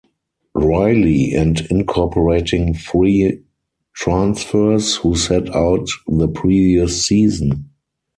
Riley 0.55 1.35
and 1.35 1.61
incorporating 1.69 2.73
three 2.73 3.37
transfers 3.93 4.95
who 4.95 5.15
sat 5.15 5.55
out 5.55 5.87
the 6.07 6.27
previous 6.27 7.05
season. 7.05 7.69